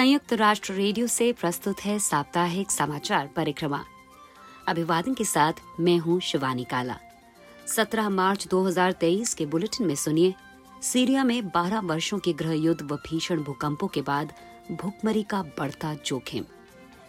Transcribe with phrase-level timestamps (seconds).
[0.00, 3.84] संयुक्त राष्ट्र रेडियो से प्रस्तुत है साप्ताहिक समाचार परिक्रमा।
[4.68, 6.96] अभिवादन के साथ मैं हूँ शिवानी काला।
[7.66, 10.34] 17 मार्च 2023 के बुलेटिन में सुनिए।
[10.82, 14.32] सीरिया में 12 वर्षों के गृह युद्ध व भीषण भूकंपों के बाद
[14.72, 16.44] भूखमरी का बढ़ता जोखिम।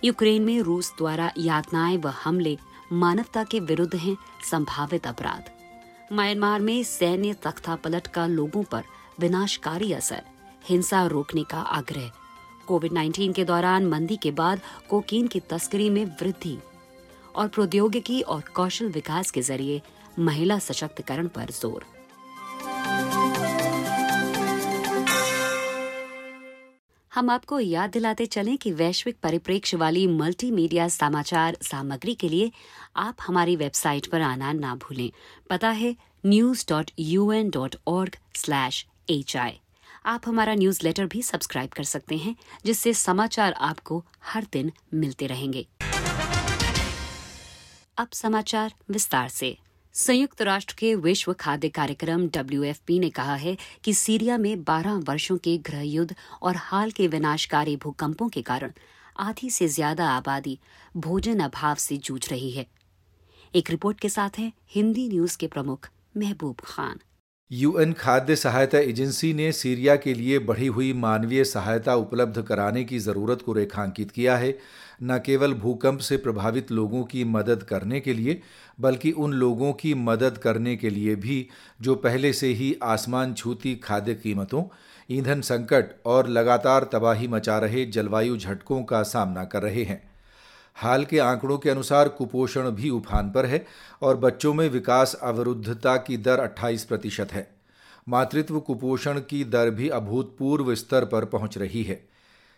[0.03, 2.57] यूक्रेन में रूस द्वारा यातनाएँ व हमले
[2.93, 4.17] मानवता के विरुद्ध हैं
[4.51, 5.51] संभावित अपराध।
[6.13, 8.83] म्यांमार में सैन्य तख्ता पलट का लोगों पर
[9.19, 10.23] विनाशकारी असर।
[10.69, 12.11] हिंसा रोकने का आग्रह।
[12.67, 16.57] कोविड 19 के दौरान मंदी के बाद कोकीन की तस्करी में वृद्धि
[17.35, 19.81] और प्रौद्योगिकी और कौशल विकास के ज़रिए
[20.19, 21.83] महिला सशक्तिकरण पर ज़ोर।
[27.11, 32.51] हम आपको याद दिलाते चलें कि वैश्विक परिप्रेक्ष्य वाली मल्टीमीडिया समाचार सामग्री के लिए
[32.97, 35.11] आप हमारी वेबसाइट पर आना ना भूलें।
[35.49, 36.65] पता है न्यूज़
[40.05, 42.35] आप हमारा न्यूज़ लेटर भी सब्सक्राइब कर सकते हैं,
[42.65, 45.67] जिससे समाचार आपको हर दिन मिलते रहेंगे।
[47.97, 49.57] अब समाचार विस्तार से।
[49.95, 55.37] संयुक्त राष्ट्र के विश्व खाद्य कार्यक्रम डब्ल्यूएफपी ने कहा है कि सीरिया में 12 वर्षों
[55.37, 58.71] के गृह युद्ध और हाल के विनाशकारी भूकंपों के कारण
[59.19, 60.59] आधी से ज़्यादा आबादी
[60.97, 62.65] भोजन अभाव से जूझ रही है।
[63.55, 66.99] एक रिपोर्ट के साथ है, हिंदी न्यूज़ के प्रमुख महबूब खान।
[67.53, 72.99] यूएन खाद्य सहायता एजेंसी ने सीरिया के लिए बढ़ी हुई मानवीय सहायता उपलब्ध कराने की
[72.99, 74.57] ज़रूरत को रेखांकित किया है।
[75.03, 78.41] न केवल भूकंप से प्रभावित लोगों की मदद करने के लिए,
[78.79, 81.49] बल्कि उन लोगों की मदद करने के लिए भी,
[81.81, 84.63] जो पहले से ही आसमान छूती खाद्य कीमतों,
[85.11, 90.10] ईंधन संकट और लगातार तबाही मचा रहे जलवायु झटकों का सामना कर रहे हैं।
[90.81, 93.65] हाल के आंकड़ों के अनुसार कुपोषण भी उफान पर है
[94.01, 97.47] और बच्चों में विकास अवरुद्धता की दर 28 प्रतिशत है
[98.09, 102.01] मातृत्व कुपोषण की दर भी अभूतपूर्व स्तर पर पहुँच रही है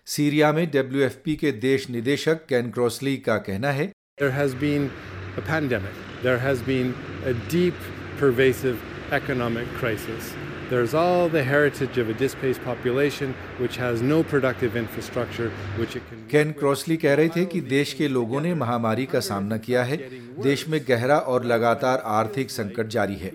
[0.08, 4.90] सीरिया में डब्ल्यूएफपी के देश निदेशक कैन क्रॉसली का कहना है There has been
[5.38, 6.02] a pandemic.
[6.22, 6.94] There has been
[7.26, 7.74] a deep,
[8.20, 8.82] pervasive
[9.12, 10.34] economic crisis.
[10.74, 16.06] There's all the heritage of a displaced population which has no productive infrastructure which it
[16.10, 19.84] can केन क्रॉसली कह रहे थे कि देश के लोगों ने महामारी का सामना किया
[19.84, 19.98] है।
[20.44, 23.32] देश में गहरा और लगातार आर्थिक संकट जारी है।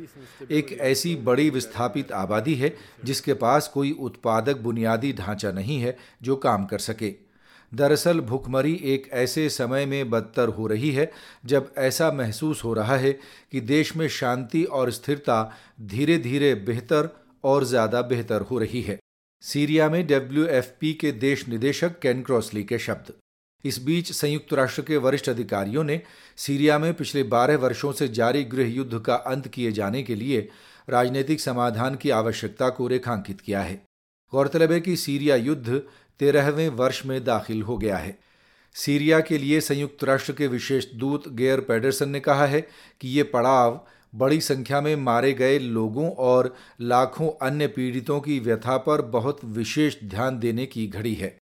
[0.50, 6.36] एक ऐसी बड़ी विस्थापित आबादी है जिसके पास कोई उत्पादक बुनियादी ढांचा नहीं है जो
[6.36, 7.12] काम कर सके।
[7.74, 11.10] दरअसल भुखमरी एक ऐसे समय में बदतर हो रही है
[11.46, 13.12] जब ऐसा महसूस हो रहा है
[13.52, 15.40] कि देश में शांति और स्थिरता
[15.80, 17.08] धीरे धीरे बेहतर
[17.44, 18.98] और ज़्यादा बेहतर हो रही है।
[19.42, 20.46] सीरिया में डब्ल्यू
[20.94, 23.12] के देश निदेशक कैन क्रॉसली के शब्द।
[23.64, 26.00] इस बीच संयुक्त राष्ट्र के वरिष्ठ अधिकारियों ने
[26.36, 30.48] सीरिया में पिछले बारह वर्षों से जारी गृह युद्ध का अंत किए जाने के लिए
[30.88, 33.80] राजनीतिक समाधान की आवश्यकता को रेखांकित किया है।
[34.32, 35.82] गौरतलब है कि सीरिया युद्ध
[36.20, 38.16] तेरहवें वर्ष में दाखिल हो गया है।
[38.76, 42.60] सीरिया के लिए संयुक्त राष्ट्र के विशेष दूत गेयर पेडरसन ने कहा है
[43.00, 43.84] कि ये पड़ाव
[44.14, 49.96] बड़ी संख्या में मारे गए लोगों और लाखों अन्य पीड़ितों की व्यथा पर बहुत विशेष
[50.04, 51.38] ध्यान देने की घड़ी है।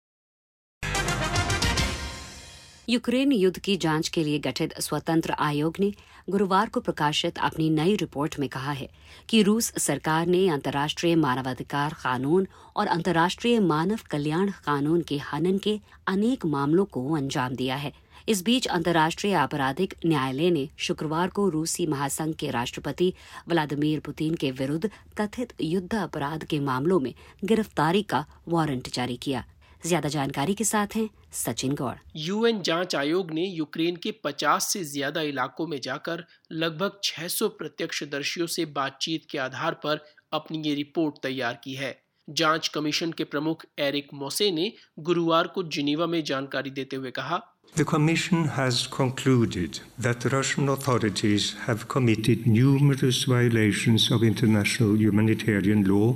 [2.89, 5.93] यूक्रेन युद्ध की जाँच के लिए गठित स्वतंत्र आयोग ने
[6.31, 8.89] गुरुवार को प्रकाशित अपनी नई रिपोर्ट में कहा है
[9.29, 12.47] कि रूस सरकार ने अंतर्राष्ट्रीय मानवाधिकार कानून
[12.77, 17.93] और अंतर्राष्ट्रीय मानव कल्याण कानून के हनन के अनेक मामलों को अंजाम दिया है।
[18.29, 23.13] इस बीच अंतर्राष्ट्रीय आपराधिक न्यायालय ने शुक्रवार को रूसी महासंघ के राष्ट्रपति
[23.49, 27.13] व्लादिमीर पुतिन के विरुद्ध कथित युद्ध अपराध के मामलों में
[27.45, 29.45] गिरफ्तारी का वारंट जारी किया।
[29.83, 34.83] ज़्यादा जानकारी के साथ हैं सचिन गौड़। यूएन जाँच आयोग ने यूक्रेन के 50 से
[34.85, 41.23] ज़्यादा इलाकों में जाकर लगभग 600 प्रत्यक्षदर्शियों से बातचीत के आधार पर अपनी ये रिपोर्ट
[41.23, 41.97] तैयार की है।
[42.29, 47.41] जाँच कमीशन के प्रमुख एरिक मोसे ने गुरुवार को जिनीवा में जानकारी देते हुए कहा
[47.75, 55.85] The Commission has concluded that the Russian authorities have committed numerous violations of international humanitarian
[55.85, 56.15] law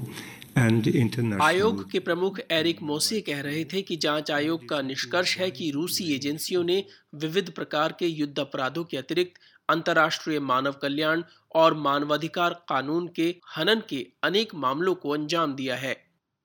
[0.57, 5.71] आयोग के प्रमुख एरिक मोसे कह रहे थे कि जाँच आयोग का निष्कर्ष है कि
[5.71, 11.23] रूसी एजेंसियों ने विविध प्रकार के युद्ध अपराधों के अतिरिक्त अंतर्राष्ट्रीय मानव कल्याण
[11.55, 15.97] और मानवाधिकार कानून के हनन के अनेक मामलों को अंजाम दिया है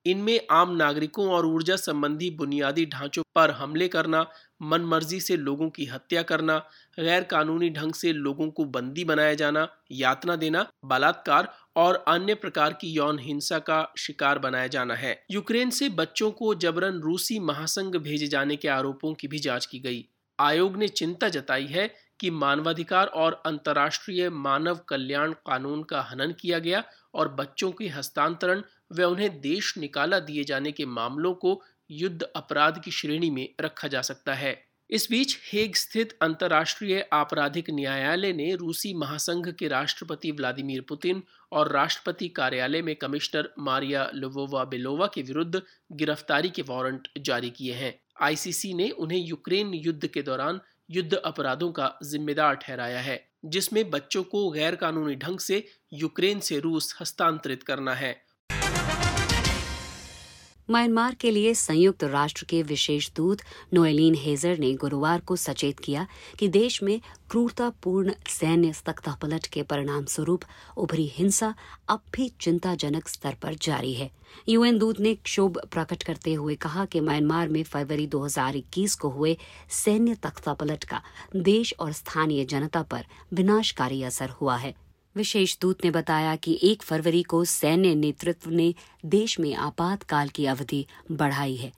[0.06, 4.26] इनमें आम नागरिकों और ऊर्जा संबंधी बुनियादी ढांचों पर हमले करना,
[4.62, 6.58] मनमर्जी से लोगों की हत्या करना
[7.00, 12.72] गैर कानूनी ढंग से लोगों को बंदी बनाया जाना, यातना देना, बलात्कार और अन्य प्रकार
[12.72, 17.96] की यौन हिंसा का शिकार बनाया जाना है। यूक्रेन से बच्चों को जबरन रूसी महासंघ
[17.96, 20.04] भेजे जाने के आरोपों की भी जाँच की गई।
[20.38, 26.58] आयोग ने चिंता जताई है कि मानवाधिकार और अंतर्राष्ट्रीय मानव कल्याण कानून का हनन किया
[26.58, 26.82] गया
[27.16, 31.60] और बच्चों के हस्तांतरण व उन्हें देश निकाला दिए जाने के मामलों को
[31.90, 37.70] युद्ध अपराध की श्रेणी में रखा जा सकता है। इस बीच हेग स्थित अंतर्राष्ट्रीय आपराधिक
[37.70, 41.22] न्यायालय ने रूसी महासंघ के राष्ट्रपति व्लादिमीर पुतिन
[41.52, 47.72] और राष्ट्रपति कार्यालय में कमिश्नर मारिया लोवोवा बेलोवा के विरुद्ध गिरफ्तारी के वारंट जारी किए
[47.72, 50.60] हैं। आईसीसी ने उन्हें यूक्रेन युद्ध के दौरान
[50.90, 53.16] युद्ध अपराधों का जिम्मेदार ठहराया है।
[53.46, 58.25] जिसमें बच्चों को गैर कानूनी ढंग से यूक्रेन से रूस हस्तांतरित करना है।
[60.70, 63.40] म्यांमार के लिए संयुक्त राष्ट्र के विशेष दूत
[63.74, 66.06] नोएलिन हेजर ने गुरुवार को सचेत किया
[66.38, 70.44] कि देश में क्रूरतापूर्ण सैन्य तख्तापलट के परिणाम स्वरूप
[70.76, 71.54] उभरी हिंसा
[71.88, 74.10] अब भी चिंताजनक स्तर पर जारी है।
[74.48, 79.36] यूएन दूत ने क्षोभ प्रकट करते हुए कहा कि म्यांमार में फरवरी 2021 को हुए
[79.70, 81.02] सैन्य तख्तापलट का
[81.36, 84.74] देश और स्थानीय जनता पर विनाशकारी असर हुआ है।
[85.16, 88.74] विशेष दूत ने बताया कि एक फरवरी को सैन्य नेतृत्व ने
[89.06, 91.72] देश में आपातकाल की अवधि बढ़ाई है।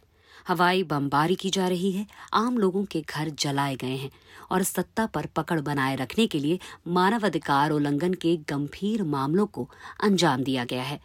[0.48, 4.10] हवाई बमबारी की जा रही है, आम लोगों के घर जलाए गए हैं
[4.50, 6.58] और सत्ता पर पकड़ बनाए रखने के लिए
[6.88, 9.68] मानवाधिकार उल्लंघन के गंभीर मामलों को
[10.02, 11.00] अंजाम दिया गया है।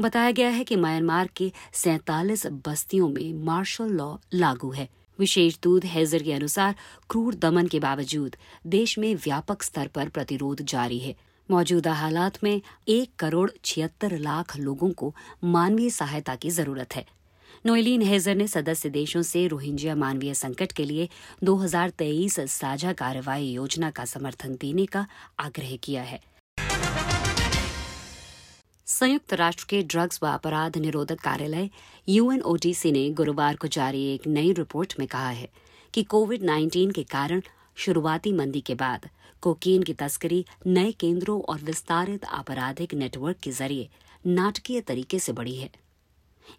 [0.00, 4.88] बताया गया है कि म्यांमार के सैतालीस बस्तियों में मार्शल लॉ लागू है।
[5.18, 6.74] विशेष दूत हैजर के अनुसार
[7.10, 8.36] क्रूर दमन के बावजूद
[8.66, 11.14] देश में व्यापक स्तर पर प्रतिरोध जारी है।
[11.50, 15.14] मौजूदा हालात में एक करोड़ छिहत्तर लाख लोगों को
[15.44, 17.04] मानवीय सहायता की ज़रूरत है।
[17.66, 21.08] नोएलिन हेजर ने सदस्य देशों से रोहिंग्या मानवीय संकट के लिए
[21.44, 25.06] 2023 साझा कार्रवाई योजना का समर्थन देने का
[25.40, 26.20] आग्रह किया है।
[28.86, 31.68] संयुक्त राष्ट्र के ड्रग्स व अपराध निरोधक कार्यालय
[32.08, 35.48] यूएनओटीसी ने गुरुवार को जारी एक नई रिपोर्ट में कहा है
[35.94, 37.42] कि कोविड 19 के कारण
[37.76, 39.08] शुरुआती मंदी के बाद
[39.44, 43.88] कोकीन की तस्करी नए केंद्रों और विस्तारित आपराधिक नेटवर्क के ज़रिए
[44.26, 45.70] नाटकीय तरीके से बढ़ी है।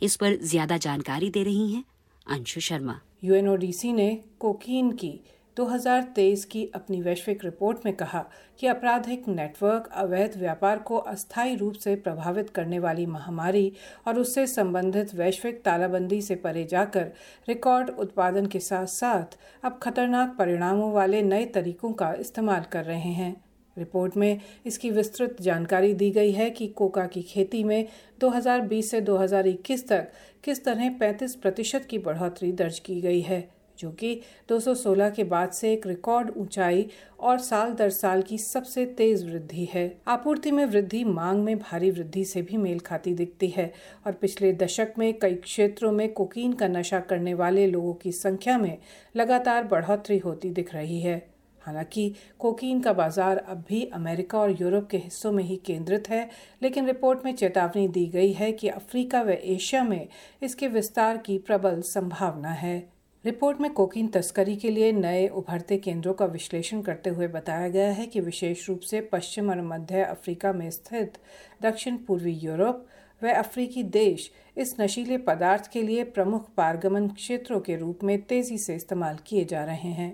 [0.02, 1.84] इस पर ज़्यादा जानकारी दे रही हैं
[2.28, 4.10] अंशु शर्मा। यूएनओडीसी ने
[4.40, 5.10] कोकीन की
[5.58, 8.26] 2023 की अपनी वैश्विक रिपोर्ट में कहा
[8.60, 13.72] कि आपराधिक नेटवर्क अवैध व्यापार को अस्थायी रूप से प्रभावित करने वाली महामारी
[14.08, 17.12] और उससे संबंधित वैश्विक तालाबंदी से परे जाकर
[17.50, 23.14] रिकॉर्ड उत्पादन के साथ साथ अब खतरनाक परिणामों वाले नए तरीकों का इस्तेमाल कर रहे
[23.14, 23.36] हैं।
[23.78, 27.88] रिपोर्ट में इसकी विस्तृत जानकारी दी गई है कि कोका की खेती में
[28.20, 30.12] 2020 से 2021 तक
[30.44, 34.20] किस तरह 35 प्रतिशत की बढ़ोतरी दर्ज की गई है। जो कि
[34.50, 36.86] 216 के बाद से एक रिकॉर्ड ऊंचाई
[37.20, 41.92] और साल दर साल की सबसे तेज वृद्धि है। आपूर्ति में वृद्धि, मांग में भारी
[41.92, 43.72] वृद्धि से भी मेल खाती दिखती है
[44.06, 48.58] और पिछले दशक में कई क्षेत्रों में कोकीन का नशा करने वाले लोगों की संख्या
[48.58, 48.78] में
[49.16, 54.88] लगातार बढ़ोतरी होती दिख रही है। हालाँकि कोकीन का बाज़ार अब भी अमेरिका और यूरोप
[54.90, 56.30] के हिस्सों में ही केंद्रित है,
[56.64, 60.08] लेकिन रिपोर्ट में चेतावनी दी गई है कि अफ्रीका व एशिया में
[60.42, 62.95] इसके विस्तार की प्रबल संभावना है।
[63.26, 67.92] रिपोर्ट में कोकीन तस्करी के लिए नए उभरते केंद्रों का विश्लेषण करते हुए बताया गया
[67.92, 71.18] है कि विशेष रूप से पश्चिम और मध्य अफ्रीका में स्थित
[71.64, 72.86] दक्षिण पूर्वी यूरोप
[73.24, 78.58] व अफ्रीकी देश इस नशीले पदार्थ के लिए प्रमुख पारगमन क्षेत्रों के रूप में तेज़ी
[78.58, 80.12] से इस्तेमाल किए जा रहे हैं।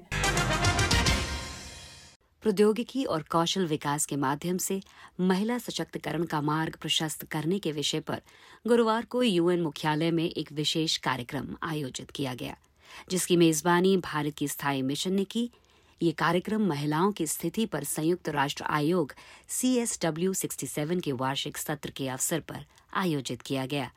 [2.44, 4.82] प्रौद्योगिकी और कौशल विकास के माध्यम से
[5.20, 8.22] महिला सशक्तिकरण का मार्ग प्रशस्त करने के विषय पर
[8.68, 12.58] गुरुवार को यूएन मुख्यालय में एक विशेष कार्यक्रम आयोजित किया गया।
[13.10, 15.50] जिसकी मेजबानी भारत की स्थायी मिशन ने की।
[16.02, 19.14] ये कार्यक्रम महिलाओं की स्थिति पर संयुक्त राष्ट्र आयोग
[19.50, 22.66] C S W sixty seven के वार्षिक सत्र के अवसर पर
[22.98, 23.92] आयोजित किया गया।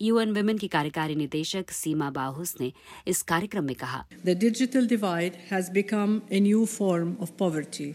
[0.00, 2.72] यूएन वुमेन की कार्यकारी निदेशक सीमा बाहुस ने
[3.08, 7.90] इस कार्यक्रम में कहा the digital divide has become a new form of poverty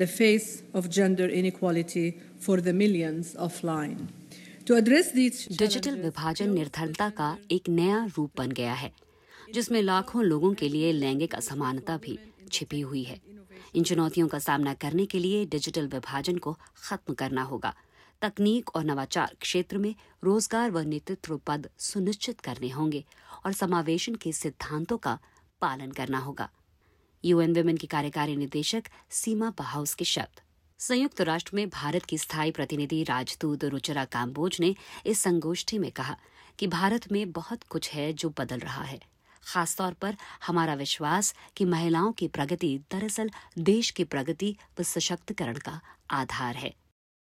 [0.00, 2.10] the face of gender inequality
[2.42, 4.08] for the millions of line
[4.66, 8.92] to address digital विभाजन निर्धनता का एक नया रूप बन गया है।
[9.54, 12.18] जिसमें लाखों लोगों के लिए लैंगिक असमानता भी
[12.52, 13.20] छिपी हुई है।
[13.74, 17.74] इन चुनौतियों का सामना करने के लिए डिजिटल विभाजन को खत्म करना होगा।
[18.22, 23.04] तकनीक और नवाचार क्षेत्र में रोज़गार व नेतृत्व पद सुनिश्चित करने होंगे
[23.46, 25.18] और समावेशन के सिद्धांतों का
[25.62, 26.48] पालन करना होगा।
[27.24, 30.40] यूएन वुमेन की कार्यकारी निदेशक सीमा बहाउस के शब्द।
[30.80, 34.74] संयुक्त राष्ट्र में भारत की स्थायी प्रतिनिधि राजदूत रुचरा काम्बोज ने
[35.06, 36.16] इस संगोष्ठी में कहा
[36.58, 39.00] कि भारत में बहुत कुछ है जो बदल रहा है।
[39.46, 40.16] खासतौर पर
[40.46, 45.80] हमारा विश्वास कि महिलाओं की प्रगति दरअसल देश की प्रगति व सशक्तिकरण का
[46.10, 46.74] आधार है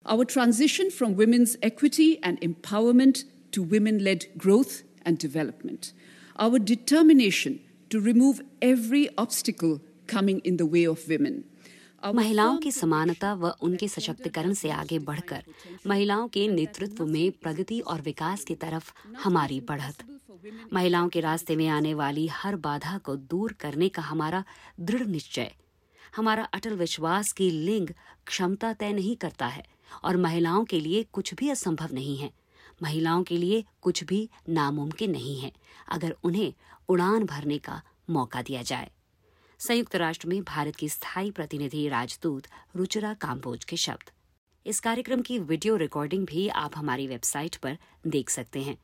[0.06, 5.92] Our transition from women's equity and empowerment to women led growth and development.
[6.38, 7.58] Our determination
[7.90, 11.44] to remove every obstacle coming in the way of women.
[12.02, 15.45] महिलाओं की समानता व उनके सशक्तिकरण से आगे बढ़कर
[15.87, 18.93] महिलाओं के नेतृत्व में प्रगति और विकास की तरफ़
[19.25, 20.05] हमारी बढ़त।
[20.73, 24.45] महिलाओं के रास्ते में आने वाली हर बाधा को दूर करने का हमारा
[24.81, 25.50] दृढ़ निश्चय।
[26.17, 27.88] हमारा अटल विश्वास की लिंग
[28.26, 29.64] क्षमता तय नहीं करता है
[30.05, 32.31] और महिलाओं के लिए कुछ भी असंभव नहीं है।
[32.83, 35.52] महिलाओं के लिए कुछ भी नामुमकिन नहीं है
[35.88, 36.52] अगर उन्हें
[36.88, 38.90] उड़ान भरने का मौका दिया जाए।
[39.61, 42.47] संयुक्त राष्ट्र में भारत की स्थायी प्रतिनिधि राजदूत
[42.77, 44.11] रुचिरा काम्बोज के शब्द।
[44.67, 48.77] इस कार्यक्रम की वीडियो रिकॉर्डिंग भी आप हमारी वेबसाइट पर देख सकते हैं।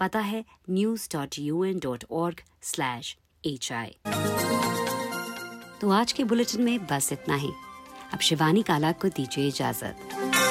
[0.00, 3.96] पता है news dot U N dot org slash H I
[5.80, 7.52] तो आज के बुलेटिन में बस इतना ही।
[8.12, 10.49] अब शिवानी काला को दीजिए इजाज़त।